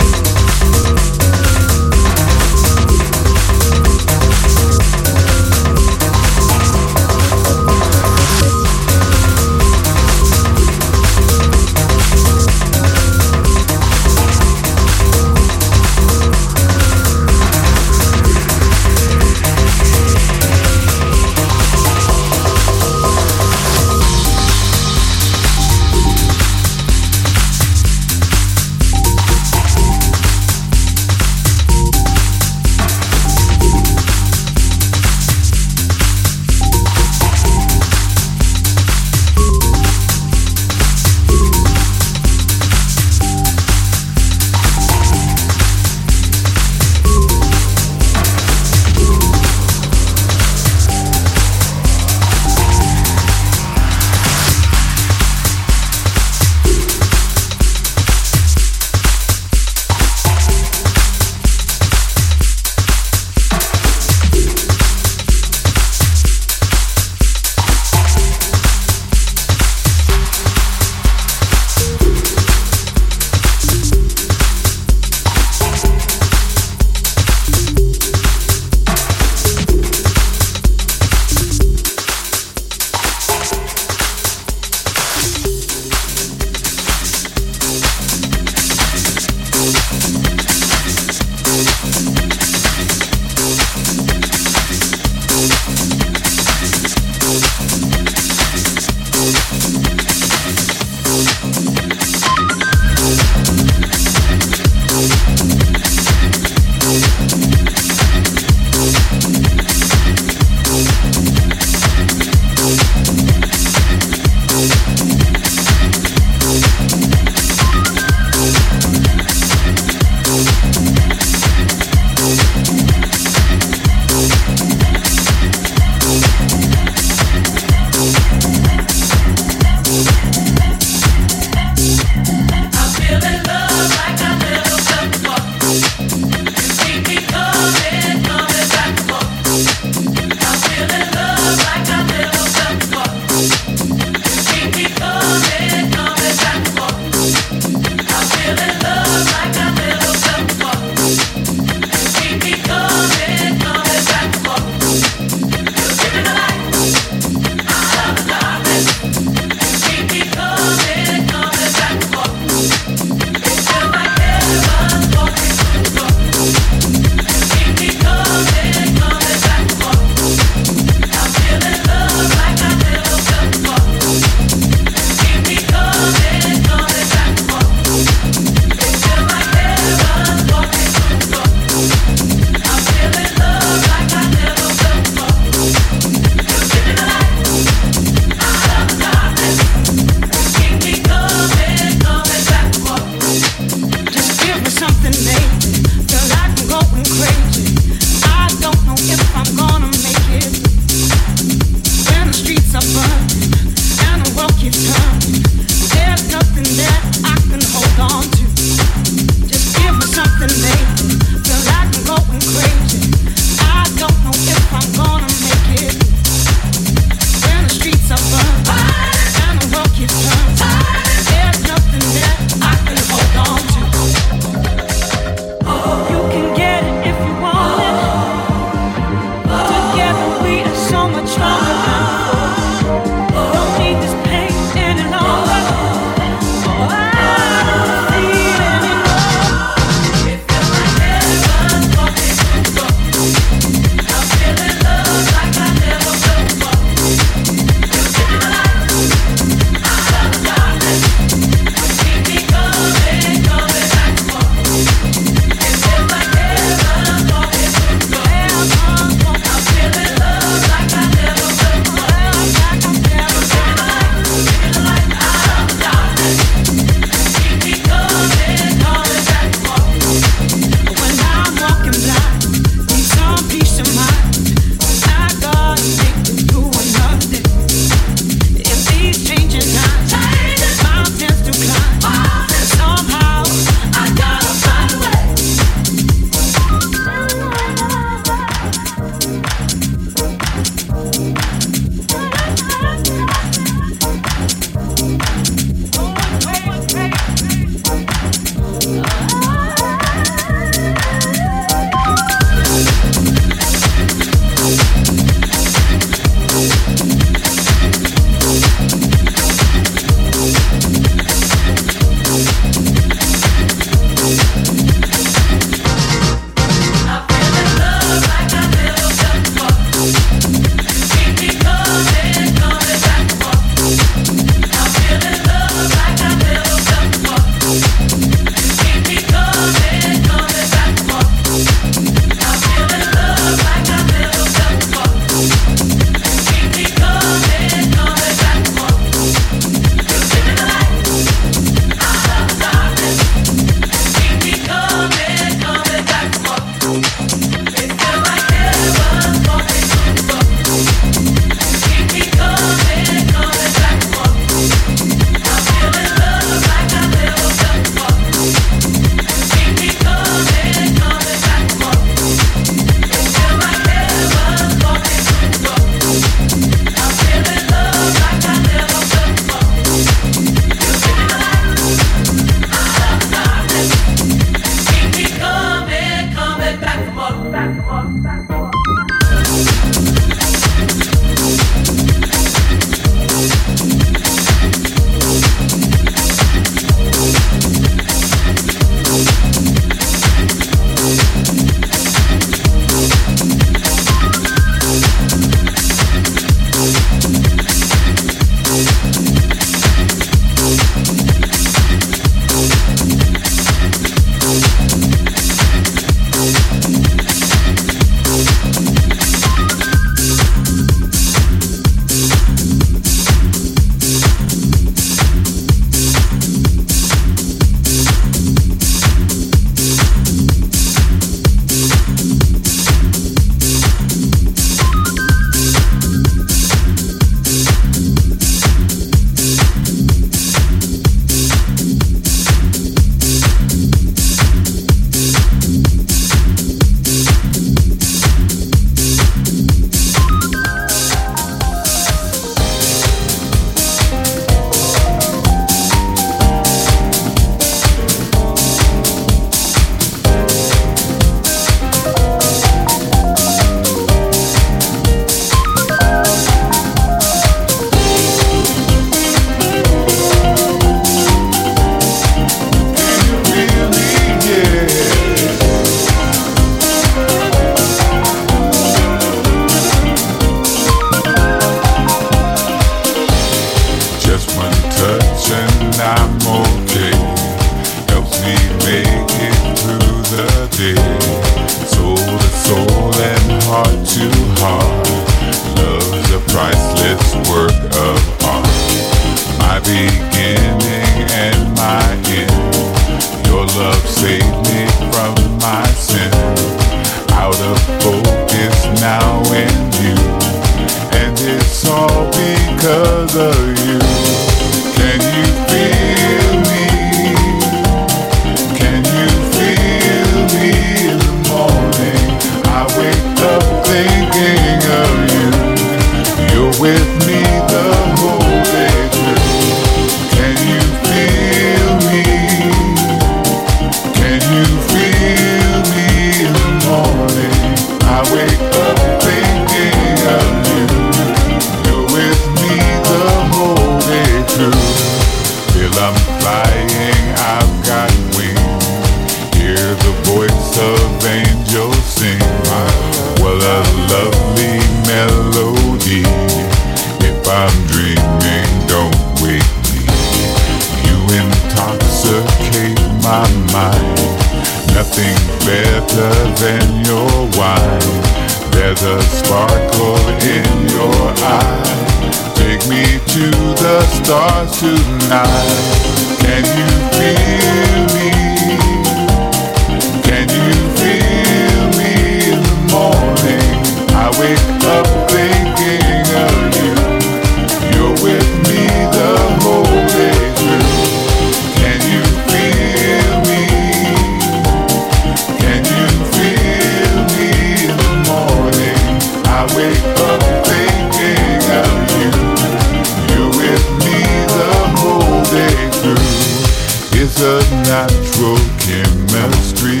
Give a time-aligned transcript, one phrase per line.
[597.38, 600.00] It's a natural chemistry.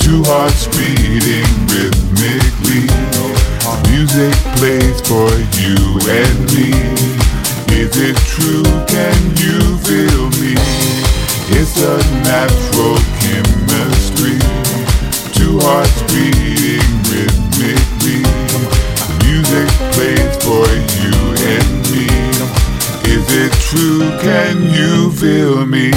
[0.00, 2.88] Two hearts beating rhythmically.
[3.92, 5.28] Music plays for
[5.60, 5.76] you
[6.08, 6.72] and me.
[7.76, 8.64] Is it true?
[8.88, 10.56] Can you feel me?
[11.60, 14.40] It's a natural chemistry.
[15.36, 18.24] Two hearts beating rhythmically.
[19.28, 20.64] Music plays for
[21.04, 21.20] you
[21.52, 22.08] and me.
[23.12, 24.08] Is it true?
[24.22, 25.90] Can you feel me?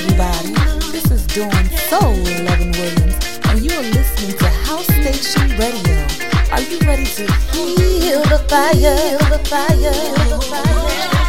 [0.00, 0.52] Everybody,
[0.92, 6.06] this is Dawn Soul 11 Williams, and you are listening to House Station Radio.
[6.52, 11.19] Are you ready to feel the fire, feel the fire, feel the fire?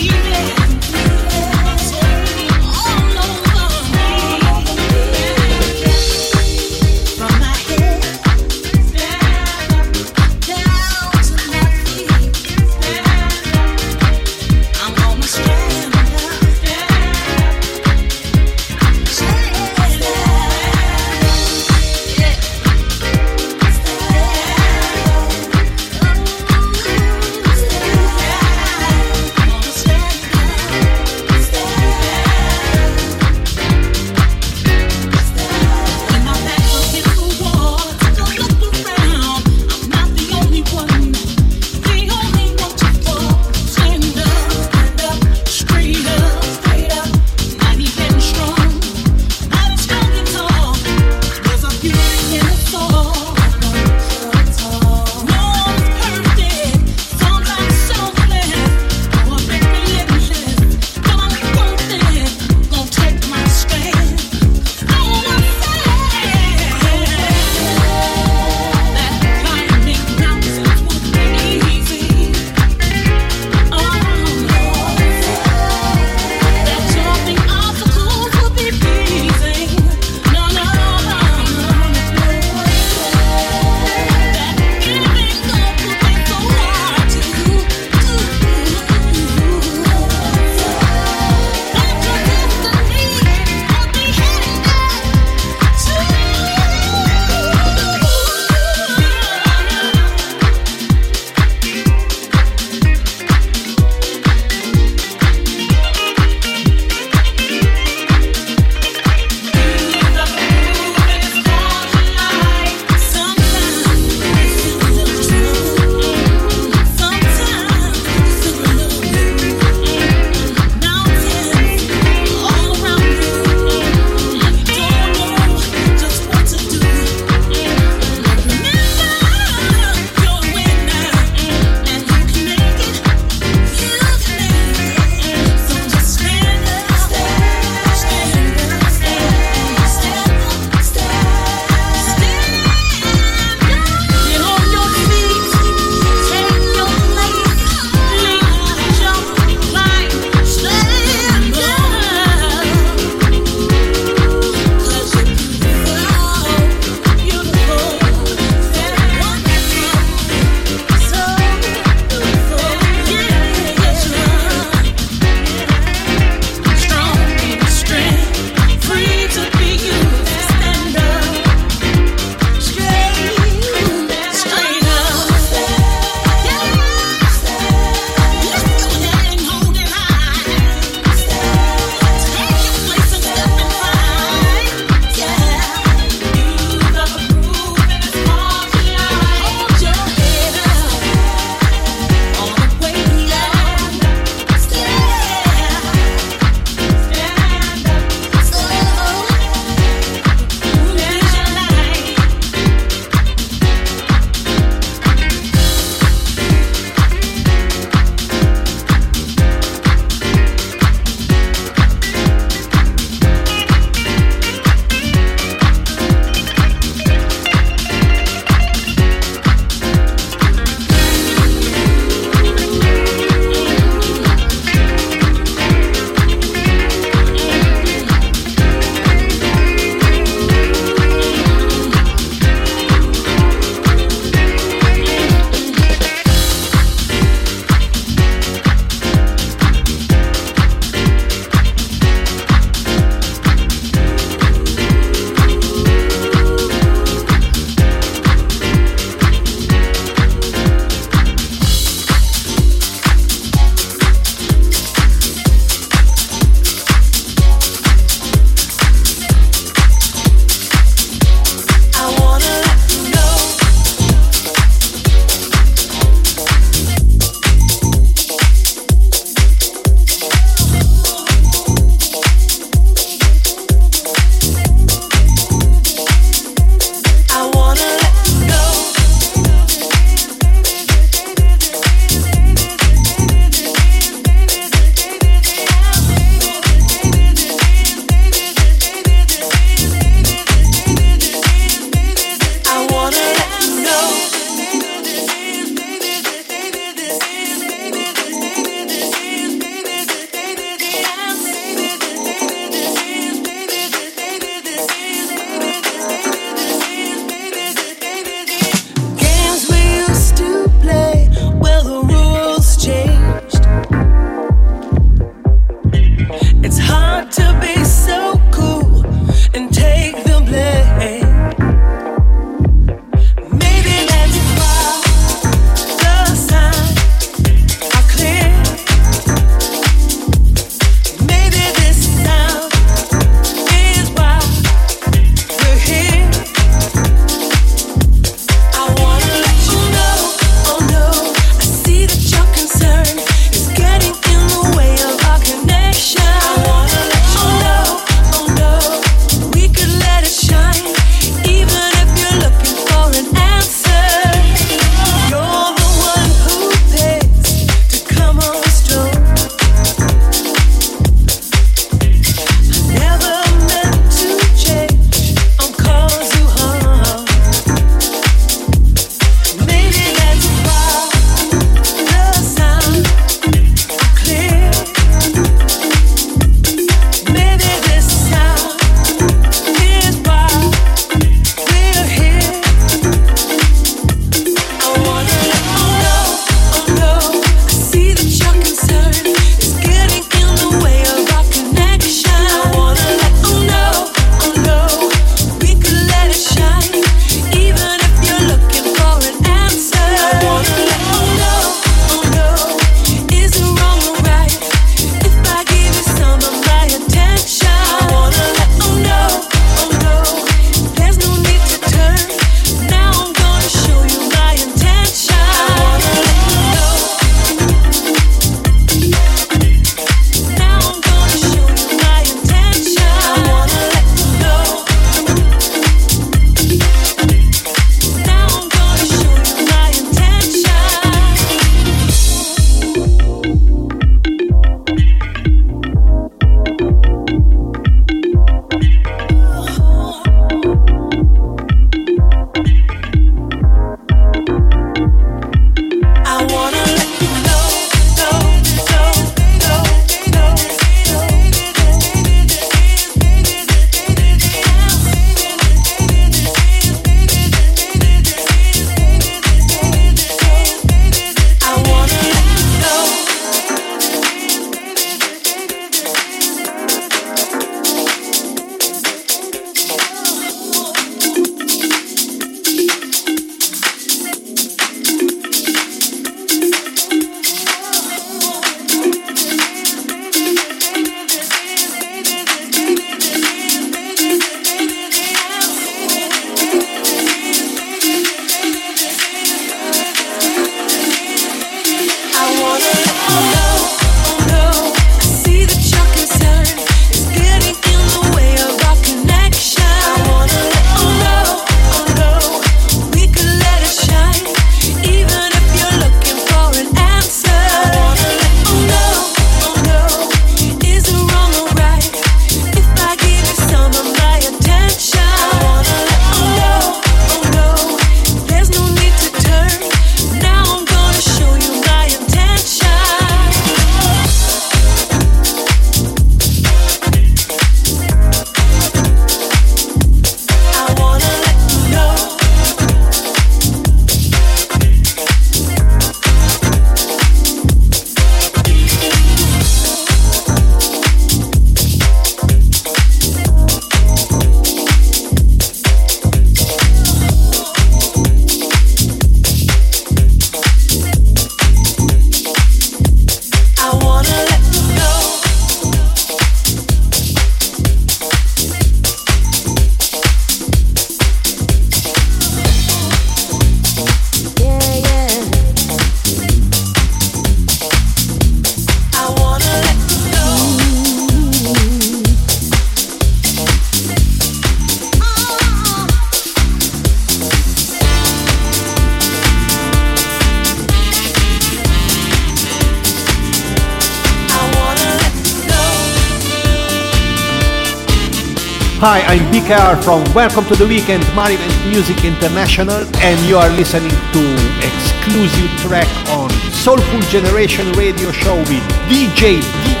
[589.71, 594.43] here from Welcome to the Weekend, Marivent Music International, and you are listening to
[594.83, 600.00] exclusive track on Soulful Generation Radio Show with DJ DJ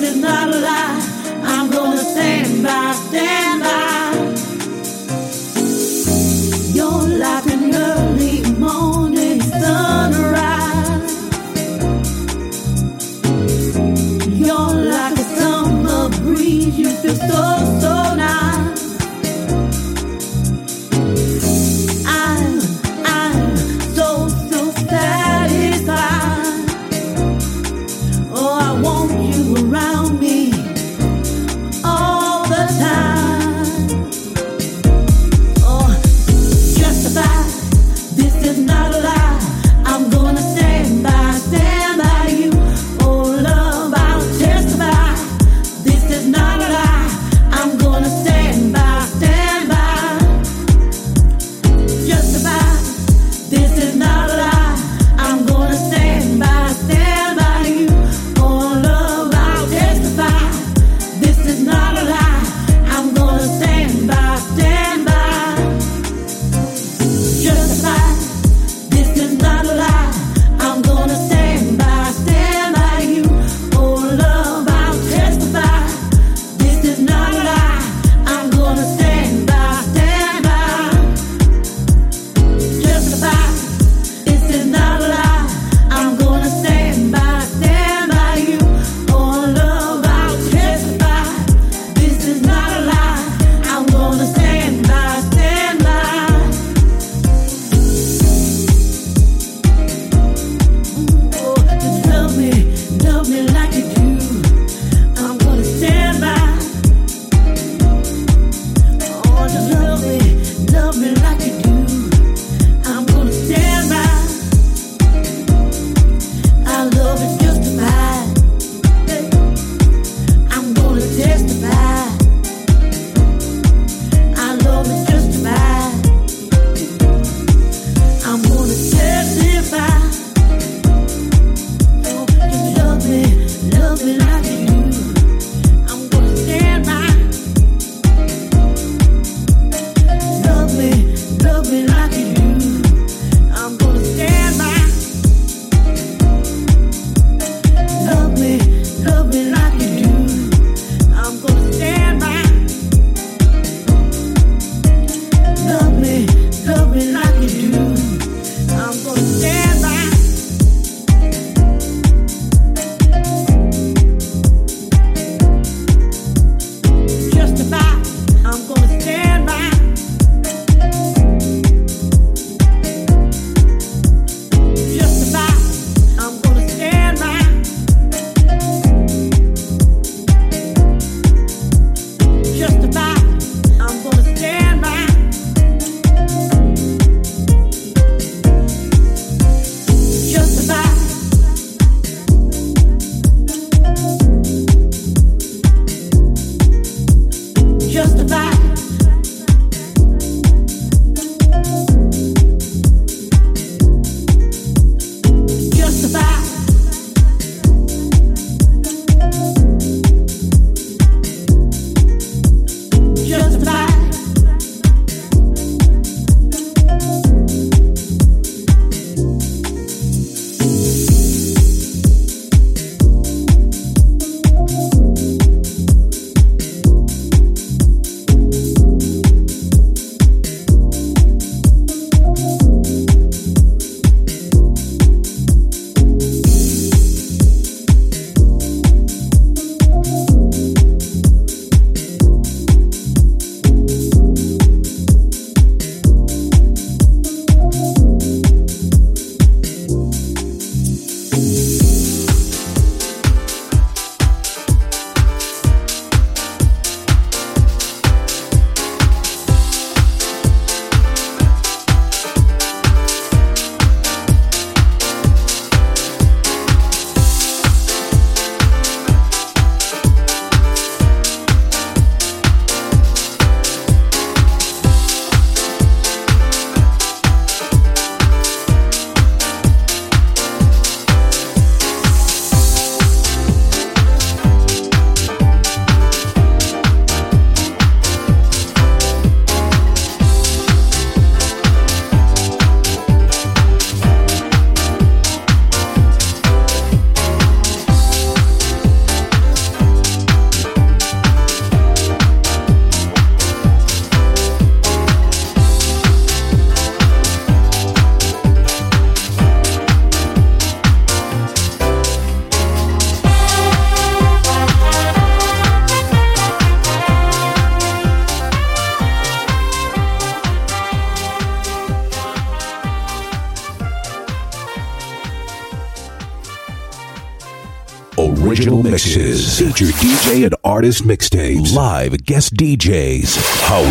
[0.00, 1.40] this is not a lie.
[1.44, 3.33] I'm gonna stand by, stand.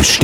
[0.04, 0.22] Artist